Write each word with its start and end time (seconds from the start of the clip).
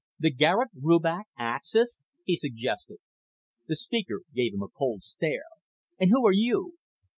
"The 0.17 0.31
Garet 0.31 0.69
Rubach 0.73 1.25
Axis?" 1.37 1.99
he 2.25 2.35
suggested. 2.35 2.97
The 3.67 3.75
speaker 3.75 4.21
gave 4.33 4.51
him 4.55 4.63
a 4.63 4.67
cold 4.67 5.03
stare. 5.03 5.43
"And 5.99 6.09
who 6.09 6.25
are 6.25 6.31
you?" 6.33 6.79